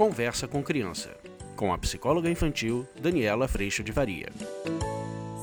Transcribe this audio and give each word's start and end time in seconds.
Conversa 0.00 0.48
com 0.48 0.62
Criança, 0.62 1.14
com 1.54 1.74
a 1.74 1.76
psicóloga 1.76 2.30
infantil 2.30 2.88
Daniela 2.98 3.46
Freixo 3.46 3.84
de 3.84 3.92
Varia. 3.92 4.32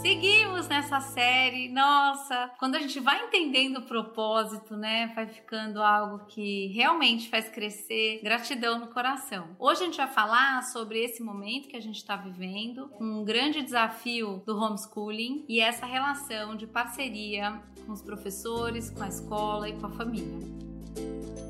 Seguimos 0.02 0.68
nessa 0.68 0.99
série. 0.99 1.70
Nossa, 1.70 2.49
quando 2.57 2.73
a 2.73 2.80
gente 2.80 2.99
vai 2.99 3.23
entendendo 3.23 3.77
o 3.77 3.81
propósito, 3.84 4.75
né, 4.75 5.12
vai 5.13 5.27
ficando 5.27 5.80
algo 5.80 6.25
que 6.25 6.71
realmente 6.73 7.30
faz 7.30 7.48
crescer 7.49 8.20
gratidão 8.23 8.80
no 8.80 8.88
coração. 8.88 9.49
Hoje 9.59 9.84
a 9.84 9.85
gente 9.85 9.98
vai 9.98 10.07
falar 10.07 10.63
sobre 10.63 11.03
esse 11.03 11.21
momento 11.21 11.67
que 11.67 11.77
a 11.77 11.81
gente 11.81 11.98
está 11.98 12.16
vivendo, 12.16 12.89
um 12.99 13.23
grande 13.23 13.62
desafio 13.62 14.41
do 14.44 14.58
homeschooling 14.58 15.45
e 15.48 15.62
essa 15.62 15.85
relação 15.85 16.55
de 16.55 16.66
parceria 16.66 17.62
com 17.85 17.91
os 17.91 18.02
professores, 18.02 18.89
com 18.89 19.03
a 19.03 19.08
escola 19.08 19.70
e 19.70 19.73
com 19.73 19.85
a 19.85 19.91
família. 19.91 21.46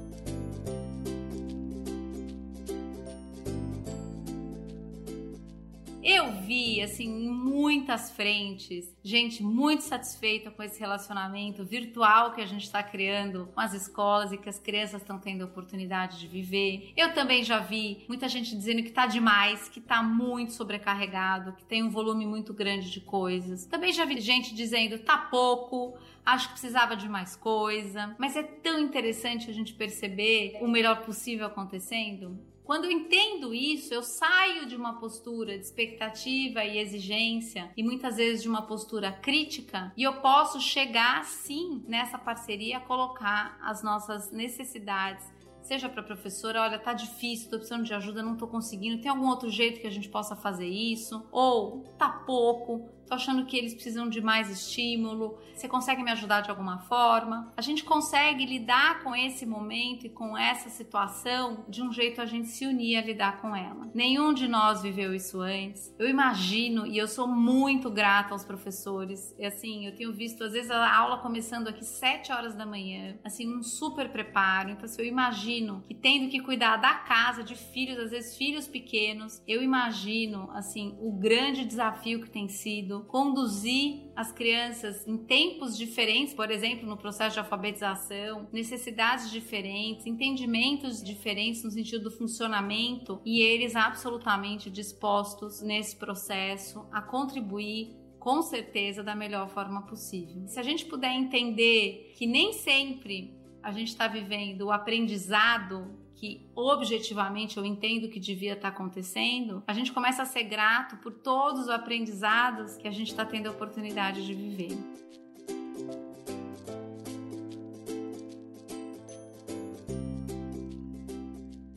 Eu 6.10 6.32
vi, 6.32 6.82
assim, 6.82 7.30
muitas 7.30 8.10
frentes, 8.10 8.96
gente 9.04 9.44
muito 9.44 9.84
satisfeita 9.84 10.50
com 10.50 10.64
esse 10.64 10.80
relacionamento 10.80 11.66
virtual 11.66 12.32
que 12.32 12.40
a 12.40 12.46
gente 12.46 12.64
está 12.64 12.82
criando 12.82 13.50
com 13.54 13.60
as 13.60 13.74
escolas 13.74 14.32
e 14.32 14.38
que 14.38 14.48
as 14.48 14.58
crianças 14.58 15.02
estão 15.02 15.20
tendo 15.20 15.42
a 15.42 15.46
oportunidade 15.48 16.18
de 16.18 16.26
viver. 16.26 16.94
Eu 16.96 17.14
também 17.14 17.44
já 17.44 17.60
vi 17.60 18.06
muita 18.08 18.30
gente 18.30 18.56
dizendo 18.56 18.84
que 18.84 18.92
tá 18.92 19.06
demais, 19.06 19.68
que 19.68 19.82
tá 19.82 20.02
muito 20.02 20.54
sobrecarregado, 20.54 21.52
que 21.52 21.66
tem 21.66 21.84
um 21.84 21.90
volume 21.90 22.26
muito 22.26 22.54
grande 22.54 22.90
de 22.90 23.02
coisas. 23.02 23.66
Também 23.66 23.92
já 23.92 24.06
vi 24.06 24.22
gente 24.22 24.56
dizendo 24.56 25.00
tá 25.00 25.18
pouco, 25.18 25.98
acho 26.26 26.48
que 26.48 26.54
precisava 26.54 26.96
de 26.96 27.10
mais 27.10 27.36
coisa. 27.36 28.16
Mas 28.18 28.38
é 28.38 28.44
tão 28.44 28.80
interessante 28.80 29.50
a 29.50 29.54
gente 29.54 29.74
perceber 29.74 30.58
o 30.62 30.70
melhor 30.70 31.04
possível 31.04 31.48
acontecendo. 31.48 32.40
Quando 32.68 32.84
eu 32.84 32.92
entendo 32.92 33.54
isso, 33.54 33.94
eu 33.94 34.04
saio 34.04 34.66
de 34.66 34.76
uma 34.76 35.00
postura 35.00 35.58
de 35.58 35.64
expectativa 35.64 36.66
e 36.66 36.78
exigência 36.80 37.72
e 37.78 37.82
muitas 37.82 38.18
vezes 38.18 38.44
de 38.44 38.50
uma 38.50 38.62
postura 38.62 39.10
crítica 39.10 39.94
e 39.96 40.04
eu 40.04 40.16
posso 40.16 40.60
chegar 40.60 41.24
sim 41.24 41.82
nessa 41.88 42.18
parceria 42.18 42.76
a 42.76 42.82
colocar 42.82 43.58
as 43.62 43.82
nossas 43.82 44.32
necessidades 44.34 45.26
seja 45.62 45.90
para 45.90 46.00
a 46.00 46.06
professora, 46.06 46.62
olha, 46.62 46.80
tá 46.80 46.94
difícil, 46.94 47.50
tô 47.50 47.58
precisando 47.58 47.84
de 47.84 47.94
ajuda, 47.94 48.24
não 48.24 48.38
tô 48.38 48.48
conseguindo, 48.48 49.02
tem 49.02 49.12
algum 49.12 49.28
outro 49.28 49.50
jeito 49.50 49.82
que 49.82 49.88
a 49.88 49.92
gente 49.92 50.08
possa 50.08 50.34
fazer 50.34 50.68
isso? 50.68 51.28
Ou 51.30 51.84
tá 51.98 52.10
pouco, 52.10 52.90
tô 53.08 53.16
achando 53.16 53.46
que 53.46 53.58
eles 53.58 53.74
precisam 53.74 54.10
de 54.10 54.22
mais 54.22 54.50
estímulo, 54.50 55.38
você 55.54 55.68
consegue 55.68 56.04
me 56.04 56.12
ajudar 56.12 56.42
de 56.42 56.50
alguma 56.50 56.80
forma? 56.80 57.52
A 57.56 57.62
gente 57.62 57.84
consegue 57.84 58.46
lidar 58.46 59.04
com 59.04 59.16
esse 59.16 59.46
momento 59.46 60.06
e 60.06 60.10
com 60.10 60.38
essa 60.38 60.70
situação 60.70 61.66
de 61.68 61.82
um 61.82 61.92
jeito 61.92 62.22
a 62.22 62.26
gente 62.26 62.48
se 62.50 62.66
unir 62.66 62.98
a 62.98 63.02
lidar 63.02 63.42
com 63.42 63.56
ela. 63.56 63.90
Nenhum 63.94 64.34
de 64.34 64.48
nós 64.48 64.82
viveu 64.82 65.16
isso 65.16 65.42
antes. 65.42 65.94
Eu 65.98 66.10
imagino 66.10 66.86
e 66.86 66.98
eu 66.98 67.08
sou 67.08 67.28
muito 67.28 67.90
grata 67.90 68.34
aos 68.34 68.44
professores. 68.44 69.34
E 69.40 69.46
assim, 69.46 69.86
eu 69.86 69.96
tenho 69.96 70.14
visto 70.14 70.44
às 70.44 70.54
vezes 70.54 70.70
a 70.70 70.96
aula 70.96 71.18
começando 71.18 71.68
aqui 71.68 71.86
7 71.86 72.32
horas 72.32 72.54
da 72.54 72.66
manhã, 72.66 73.18
assim, 73.24 73.52
um 73.52 73.64
super 73.64 74.10
preparo. 74.10 74.72
Então, 74.72 74.86
assim, 74.86 75.02
eu 75.02 75.08
imagino 75.08 75.84
que 75.88 75.96
tendo 75.96 76.30
que 76.30 76.40
cuidar 76.40 76.78
da 76.78 76.94
casa, 76.94 77.44
de 77.44 77.56
filhos, 77.56 77.98
às 77.98 78.12
vezes 78.12 78.38
filhos 78.38 78.68
pequenos, 78.68 79.42
eu 79.48 79.64
imagino, 79.64 80.50
assim, 80.52 80.98
o 81.00 81.12
grande 81.12 81.66
desafio 81.66 82.22
que 82.22 82.30
tem 82.30 82.48
sido 82.48 82.97
conduzir 83.06 84.12
as 84.16 84.32
crianças 84.32 85.08
em 85.08 85.18
tempos 85.18 85.78
diferentes, 85.78 86.34
por 86.34 86.50
exemplo, 86.52 86.88
no 86.88 86.98
processo 86.98 87.34
de 87.34 87.40
alfabetização, 87.40 88.48
necessidades 88.52 89.32
diferentes, 89.32 90.06
entendimentos 90.06 91.04
diferentes 91.04 91.64
no 91.64 91.72
sentido 91.72 92.06
do 92.06 92.12
funcionamento 92.12 93.22
e 93.26 93.42
eles 93.42 93.76
absolutamente 93.76 94.70
dispostos 94.70 95.62
nesse 95.62 95.96
processo 95.96 96.86
a 96.92 97.02
contribuir 97.02 97.96
com 98.20 98.42
certeza 98.42 99.04
da 99.04 99.16
melhor 99.16 99.48
forma 99.50 99.84
possível. 99.84 100.48
Se 100.48 100.60
a 100.60 100.64
gente 100.64 100.86
puder 100.86 101.14
entender 101.14 102.14
que 102.16 102.26
nem 102.26 102.54
sempre 102.54 103.34
a 103.64 103.72
gente 103.72 103.90
está 103.90 104.08
vivendo 104.08 104.64
o 104.64 104.72
aprendizado 104.72 106.07
que 106.18 106.42
objetivamente 106.56 107.58
eu 107.58 107.64
entendo 107.66 108.10
que 108.10 108.20
devia 108.20 108.54
estar 108.54 108.72
tá 108.72 108.76
acontecendo, 108.76 109.64
a 109.68 109.74
gente 109.74 109.92
começa 109.92 110.24
a 110.24 110.26
ser 110.26 110.44
grato 110.44 110.98
por 110.98 111.14
todos 111.14 111.62
os 111.62 111.70
aprendizados 111.70 112.76
que 112.76 112.88
a 112.88 112.92
gente 112.92 113.12
está 113.12 113.24
tendo 113.24 113.48
a 113.48 113.52
oportunidade 113.52 114.26
de 114.26 114.34
viver. 114.34 114.76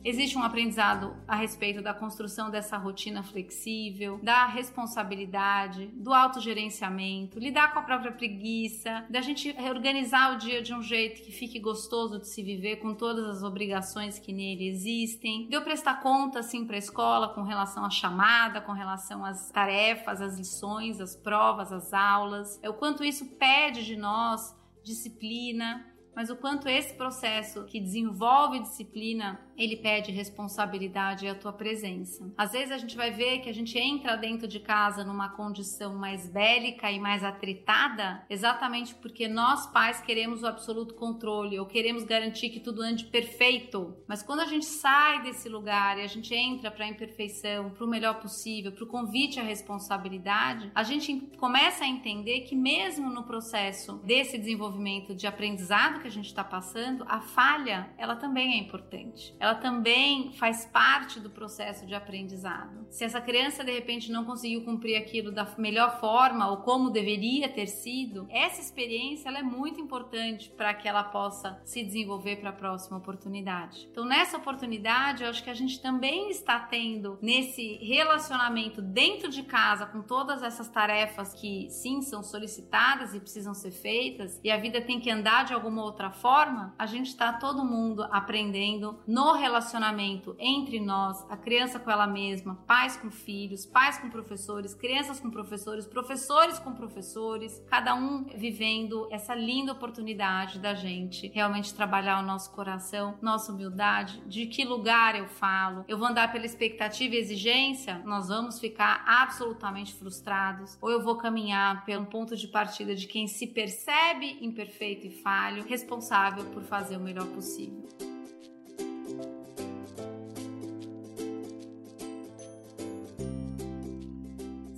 Existe 0.03 0.35
um 0.35 0.41
aprendizado 0.41 1.15
a 1.27 1.35
respeito 1.35 1.79
da 1.79 1.93
construção 1.93 2.49
dessa 2.49 2.75
rotina 2.75 3.21
flexível, 3.21 4.19
da 4.23 4.47
responsabilidade, 4.47 5.87
do 5.93 6.11
autogerenciamento, 6.11 7.37
lidar 7.37 7.71
com 7.71 7.79
a 7.79 7.83
própria 7.83 8.11
preguiça, 8.11 9.05
da 9.09 9.21
gente 9.21 9.51
reorganizar 9.51 10.33
o 10.33 10.37
dia 10.37 10.61
de 10.61 10.73
um 10.73 10.81
jeito 10.81 11.21
que 11.21 11.31
fique 11.31 11.59
gostoso 11.59 12.19
de 12.19 12.27
se 12.27 12.41
viver 12.41 12.77
com 12.77 12.95
todas 12.95 13.25
as 13.25 13.43
obrigações 13.43 14.17
que 14.17 14.33
nele 14.33 14.67
existem, 14.67 15.47
de 15.47 15.55
eu 15.55 15.61
prestar 15.61 16.01
conta 16.01 16.39
assim 16.39 16.65
para 16.65 16.77
a 16.77 16.79
escola 16.79 17.29
com 17.29 17.43
relação 17.43 17.85
à 17.85 17.89
chamada, 17.89 18.59
com 18.59 18.71
relação 18.71 19.23
às 19.23 19.51
tarefas, 19.51 20.19
às 20.19 20.37
lições, 20.37 20.99
às 20.99 21.15
provas, 21.15 21.71
às 21.71 21.93
aulas, 21.93 22.59
é 22.63 22.69
o 22.69 22.73
quanto 22.73 23.03
isso 23.03 23.25
pede 23.37 23.85
de 23.85 23.95
nós 23.95 24.59
disciplina, 24.83 25.85
mas 26.15 26.29
o 26.29 26.35
quanto 26.35 26.67
esse 26.67 26.93
processo 26.93 27.63
que 27.65 27.79
desenvolve 27.79 28.59
disciplina 28.59 29.39
ele 29.57 29.77
pede 29.77 30.11
responsabilidade 30.11 31.25
e 31.25 31.29
a 31.29 31.35
tua 31.35 31.53
presença. 31.53 32.31
Às 32.37 32.51
vezes 32.51 32.71
a 32.71 32.77
gente 32.77 32.97
vai 32.97 33.11
ver 33.11 33.39
que 33.39 33.49
a 33.49 33.53
gente 33.53 33.77
entra 33.77 34.15
dentro 34.15 34.47
de 34.47 34.59
casa 34.59 35.03
numa 35.03 35.29
condição 35.29 35.95
mais 35.95 36.27
bélica 36.27 36.91
e 36.91 36.99
mais 36.99 37.23
atritada, 37.23 38.25
exatamente 38.29 38.95
porque 38.95 39.27
nós 39.27 39.67
pais 39.67 40.01
queremos 40.01 40.41
o 40.41 40.47
absoluto 40.47 40.95
controle 40.95 41.59
ou 41.59 41.65
queremos 41.65 42.03
garantir 42.03 42.49
que 42.49 42.59
tudo 42.59 42.81
ande 42.81 43.05
perfeito. 43.05 43.95
Mas 44.07 44.23
quando 44.23 44.39
a 44.39 44.45
gente 44.45 44.65
sai 44.65 45.21
desse 45.21 45.47
lugar 45.47 45.97
e 45.99 46.01
a 46.01 46.07
gente 46.07 46.33
entra 46.33 46.71
para 46.71 46.85
a 46.85 46.89
imperfeição, 46.89 47.69
para 47.69 47.85
o 47.85 47.89
melhor 47.89 48.19
possível, 48.19 48.71
para 48.71 48.83
o 48.83 48.87
convite 48.87 49.39
à 49.39 49.43
responsabilidade, 49.43 50.71
a 50.73 50.83
gente 50.83 51.29
começa 51.37 51.83
a 51.83 51.87
entender 51.87 52.41
que 52.41 52.55
mesmo 52.55 53.09
no 53.09 53.23
processo 53.23 53.97
desse 54.03 54.37
desenvolvimento 54.37 55.13
de 55.13 55.27
aprendizado 55.27 56.00
que 56.01 56.07
a 56.07 56.11
gente 56.11 56.25
está 56.25 56.43
passando, 56.43 57.05
a 57.07 57.21
falha 57.21 57.89
ela 57.97 58.15
também 58.15 58.53
é 58.53 58.57
importante. 58.57 59.35
Ela 59.39 59.55
também 59.55 60.33
faz 60.33 60.65
parte 60.65 61.19
do 61.19 61.29
processo 61.29 61.85
de 61.85 61.93
aprendizado. 61.93 62.85
Se 62.89 63.03
essa 63.03 63.21
criança 63.21 63.63
de 63.63 63.71
repente 63.71 64.11
não 64.11 64.25
conseguiu 64.25 64.63
cumprir 64.65 64.97
aquilo 64.97 65.31
da 65.31 65.47
melhor 65.57 65.99
forma 65.99 66.49
ou 66.49 66.57
como 66.57 66.89
deveria 66.89 67.47
ter 67.47 67.67
sido, 67.67 68.27
essa 68.29 68.59
experiência 68.59 69.29
ela 69.29 69.39
é 69.39 69.43
muito 69.43 69.79
importante 69.79 70.49
para 70.49 70.73
que 70.73 70.87
ela 70.87 71.03
possa 71.03 71.61
se 71.63 71.83
desenvolver 71.83 72.37
para 72.37 72.49
a 72.49 72.53
próxima 72.53 72.97
oportunidade. 72.97 73.87
Então, 73.91 74.05
nessa 74.05 74.37
oportunidade, 74.37 75.23
eu 75.23 75.29
acho 75.29 75.43
que 75.43 75.49
a 75.49 75.53
gente 75.53 75.81
também 75.81 76.29
está 76.29 76.59
tendo 76.59 77.17
nesse 77.21 77.77
relacionamento 77.77 78.81
dentro 78.81 79.29
de 79.29 79.43
casa 79.43 79.85
com 79.85 80.01
todas 80.01 80.43
essas 80.43 80.67
tarefas 80.67 81.33
que 81.33 81.69
sim 81.69 82.01
são 82.01 82.23
solicitadas 82.23 83.13
e 83.13 83.19
precisam 83.19 83.53
ser 83.53 83.71
feitas 83.71 84.39
e 84.43 84.51
a 84.51 84.57
vida 84.57 84.81
tem 84.81 84.99
que 84.99 85.09
andar 85.09 85.45
de 85.45 85.53
alguma 85.53 85.83
outra 85.91 86.09
forma, 86.09 86.73
a 86.79 86.85
gente 86.85 87.07
está 87.07 87.33
todo 87.33 87.65
mundo 87.65 88.03
aprendendo 88.11 88.99
no 89.05 89.33
relacionamento 89.33 90.35
entre 90.39 90.79
nós, 90.79 91.23
a 91.29 91.37
criança 91.37 91.79
com 91.79 91.91
ela 91.91 92.07
mesma, 92.07 92.55
pais 92.65 92.95
com 92.97 93.11
filhos, 93.11 93.65
pais 93.65 93.97
com 93.97 94.09
professores, 94.09 94.73
crianças 94.73 95.19
com 95.19 95.29
professores, 95.29 95.85
professores 95.85 96.57
com 96.57 96.73
professores, 96.73 97.61
cada 97.69 97.93
um 97.93 98.23
vivendo 98.23 99.07
essa 99.11 99.35
linda 99.35 99.73
oportunidade 99.73 100.59
da 100.59 100.73
gente 100.73 101.27
realmente 101.27 101.73
trabalhar 101.73 102.19
o 102.19 102.25
nosso 102.25 102.51
coração, 102.51 103.17
nossa 103.21 103.51
humildade, 103.51 104.21
de 104.25 104.45
que 104.47 104.63
lugar 104.63 105.15
eu 105.15 105.27
falo, 105.27 105.83
eu 105.87 105.97
vou 105.97 106.07
andar 106.07 106.31
pela 106.31 106.45
expectativa 106.45 107.15
e 107.15 107.19
exigência, 107.19 108.01
nós 108.05 108.29
vamos 108.29 108.59
ficar 108.59 109.03
absolutamente 109.05 109.93
frustrados, 109.93 110.77
ou 110.81 110.89
eu 110.89 111.03
vou 111.03 111.17
caminhar 111.17 111.83
pelo 111.85 112.05
ponto 112.05 112.35
de 112.35 112.47
partida 112.47 112.95
de 112.95 113.07
quem 113.07 113.27
se 113.27 113.47
percebe 113.47 114.37
imperfeito 114.41 115.07
e 115.07 115.11
falho, 115.21 115.65
responsável 115.81 116.45
por 116.45 116.61
fazer 116.63 116.97
o 116.97 116.99
melhor 116.99 117.25
possível. 117.27 117.89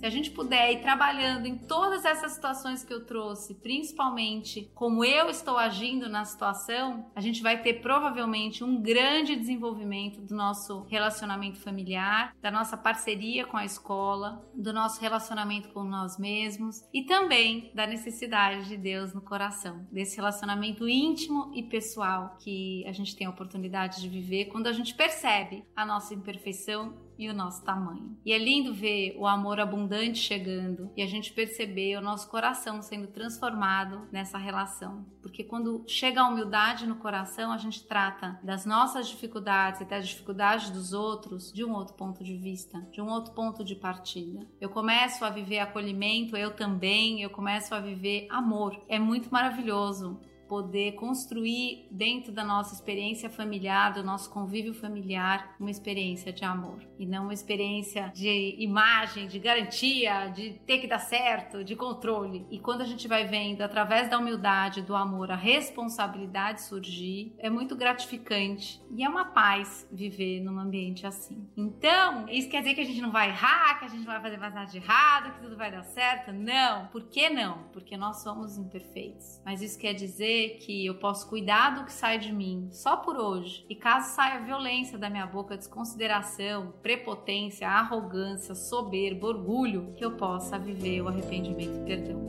Se 0.04 0.08
a 0.08 0.10
gente 0.10 0.32
puder 0.32 0.70
ir 0.70 0.82
trabalhando 0.82 1.46
em 1.46 1.56
todas 1.56 2.04
essas 2.04 2.32
situações 2.32 2.84
que 2.84 2.92
eu 2.92 3.06
trouxe, 3.06 3.54
principalmente 3.54 4.70
como 4.74 5.02
eu 5.02 5.30
estou 5.30 5.56
agindo 5.56 6.10
na 6.10 6.26
situação, 6.26 7.10
a 7.16 7.22
gente 7.22 7.42
vai 7.42 7.62
ter 7.62 7.80
provavelmente 7.80 8.62
um 8.62 8.82
grande 8.82 9.34
desenvolvimento 9.34 10.20
do 10.20 10.34
nosso 10.34 10.82
relacionamento 10.90 11.58
familiar, 11.58 12.36
da 12.42 12.50
nossa 12.50 12.76
parceria 12.76 13.46
com 13.46 13.56
a 13.56 13.64
escola, 13.64 14.46
do 14.54 14.74
nosso 14.74 15.00
relacionamento 15.00 15.70
com 15.70 15.82
nós 15.84 16.18
mesmos 16.18 16.86
e 16.92 17.04
também 17.04 17.72
da 17.74 17.86
necessidade 17.86 18.68
de 18.68 18.76
Deus 18.76 19.14
no 19.14 19.22
coração, 19.22 19.86
desse 19.90 20.16
relacionamento 20.16 20.86
íntimo 20.86 21.50
e 21.54 21.62
pessoal 21.62 22.36
que 22.40 22.84
a 22.86 22.92
gente 22.92 23.16
tem 23.16 23.26
a 23.26 23.30
oportunidade 23.30 24.02
de 24.02 24.08
viver 24.10 24.50
quando 24.50 24.66
a 24.66 24.72
gente 24.72 24.94
percebe 24.94 25.64
a 25.74 25.86
nossa 25.86 26.12
imperfeição 26.12 27.02
e 27.18 27.28
o 27.28 27.34
nosso 27.34 27.64
tamanho. 27.64 28.16
E 28.24 28.32
é 28.32 28.38
lindo 28.38 28.74
ver 28.74 29.14
o 29.16 29.26
amor 29.26 29.60
abundante 29.60 29.93
chegando 30.14 30.90
e 30.96 31.02
a 31.02 31.06
gente 31.06 31.32
perceber 31.32 31.96
o 31.96 32.00
nosso 32.00 32.28
coração 32.28 32.82
sendo 32.82 33.06
transformado 33.08 34.08
nessa 34.10 34.38
relação. 34.38 35.04
Porque 35.22 35.44
quando 35.44 35.84
chega 35.86 36.20
a 36.20 36.28
humildade 36.28 36.86
no 36.86 36.96
coração, 36.96 37.52
a 37.52 37.56
gente 37.56 37.84
trata 37.84 38.38
das 38.42 38.66
nossas 38.66 39.08
dificuldades 39.08 39.80
e 39.80 39.84
das 39.84 40.08
dificuldades 40.08 40.70
dos 40.70 40.92
outros 40.92 41.52
de 41.52 41.64
um 41.64 41.72
outro 41.72 41.94
ponto 41.94 42.22
de 42.24 42.36
vista, 42.36 42.80
de 42.90 43.00
um 43.00 43.08
outro 43.08 43.32
ponto 43.32 43.64
de 43.64 43.74
partida. 43.74 44.46
Eu 44.60 44.70
começo 44.70 45.24
a 45.24 45.30
viver 45.30 45.58
acolhimento, 45.58 46.36
eu 46.36 46.50
também, 46.50 47.22
eu 47.22 47.30
começo 47.30 47.74
a 47.74 47.80
viver 47.80 48.26
amor. 48.30 48.78
É 48.88 48.98
muito 48.98 49.30
maravilhoso 49.30 50.20
poder 50.48 50.92
construir 50.92 51.86
dentro 51.90 52.32
da 52.32 52.44
nossa 52.44 52.74
experiência 52.74 53.30
familiar, 53.30 53.92
do 53.92 54.02
nosso 54.02 54.30
convívio 54.30 54.74
familiar, 54.74 55.54
uma 55.58 55.70
experiência 55.70 56.32
de 56.32 56.44
amor 56.44 56.82
e 56.98 57.06
não 57.06 57.24
uma 57.24 57.34
experiência 57.34 58.12
de 58.14 58.56
imagem, 58.58 59.26
de 59.26 59.38
garantia, 59.38 60.28
de 60.28 60.54
ter 60.66 60.78
que 60.78 60.86
dar 60.86 60.98
certo, 60.98 61.64
de 61.64 61.74
controle. 61.74 62.46
E 62.50 62.58
quando 62.58 62.82
a 62.82 62.86
gente 62.86 63.08
vai 63.08 63.24
vendo 63.24 63.62
através 63.62 64.08
da 64.08 64.18
humildade, 64.18 64.82
do 64.82 64.94
amor, 64.94 65.30
a 65.30 65.36
responsabilidade 65.36 66.62
surgir, 66.62 67.34
é 67.38 67.48
muito 67.48 67.76
gratificante 67.76 68.82
e 68.94 69.04
é 69.04 69.08
uma 69.08 69.26
paz 69.26 69.88
viver 69.90 70.40
num 70.40 70.58
ambiente 70.58 71.06
assim. 71.06 71.48
Então, 71.56 72.28
isso 72.28 72.48
quer 72.48 72.60
dizer 72.60 72.74
que 72.74 72.80
a 72.80 72.84
gente 72.84 73.00
não 73.00 73.10
vai 73.10 73.28
errar, 73.28 73.78
que 73.78 73.84
a 73.84 73.88
gente 73.88 74.04
não 74.04 74.12
vai 74.12 74.20
fazer 74.20 74.36
mais 74.36 74.54
nada 74.54 74.70
de 74.70 74.78
errado, 74.78 75.34
que 75.34 75.40
tudo 75.40 75.56
vai 75.56 75.70
dar 75.70 75.82
certo? 75.84 76.32
Não. 76.32 76.86
Por 76.88 77.04
que 77.04 77.30
não? 77.30 77.64
Porque 77.72 77.96
nós 77.96 78.22
somos 78.22 78.56
imperfeitos. 78.56 79.40
Mas 79.44 79.62
isso 79.62 79.78
quer 79.78 79.94
dizer 79.94 80.33
dizer 80.34 80.58
que 80.58 80.86
eu 80.86 80.94
posso 80.96 81.28
cuidar 81.28 81.70
do 81.70 81.84
que 81.84 81.92
sai 81.92 82.18
de 82.18 82.32
mim 82.32 82.68
só 82.72 82.96
por 82.96 83.16
hoje, 83.16 83.64
e 83.68 83.74
caso 83.74 84.14
saia 84.14 84.40
violência 84.40 84.98
da 84.98 85.08
minha 85.08 85.26
boca, 85.26 85.56
desconsideração, 85.56 86.74
prepotência, 86.82 87.68
arrogância, 87.68 88.54
soberba, 88.54 89.28
orgulho, 89.28 89.94
que 89.96 90.04
eu 90.04 90.12
possa 90.12 90.58
viver 90.58 91.00
o 91.02 91.08
arrependimento 91.08 91.78
e 91.78 91.84
perdão. 91.84 92.24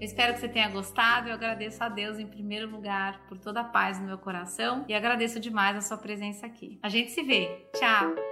Eu 0.00 0.06
espero 0.06 0.34
que 0.34 0.40
você 0.40 0.48
tenha 0.48 0.68
gostado. 0.68 1.28
Eu 1.28 1.34
agradeço 1.34 1.82
a 1.82 1.88
Deus 1.88 2.18
em 2.18 2.26
primeiro 2.26 2.68
lugar 2.68 3.24
por 3.28 3.38
toda 3.38 3.60
a 3.60 3.64
paz 3.64 4.00
no 4.00 4.06
meu 4.06 4.18
coração 4.18 4.84
e 4.88 4.94
agradeço 4.94 5.38
demais 5.38 5.76
a 5.76 5.80
sua 5.80 5.96
presença 5.96 6.44
aqui. 6.44 6.80
A 6.82 6.88
gente 6.88 7.12
se 7.12 7.22
vê. 7.22 7.68
Tchau! 7.72 8.31